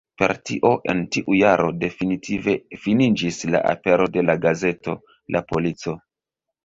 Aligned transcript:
Per 0.19 0.31
tio 0.49 0.69
en 0.93 1.01
tiu 1.15 1.35
jaro 1.41 1.67
definitive 1.83 2.55
finiĝis 2.85 3.37
la 3.57 3.61
apero 3.75 4.09
de 4.17 4.25
la 4.31 4.37
gazeto 4.47 4.97
"La 5.37 5.43
Polico". 5.53 5.95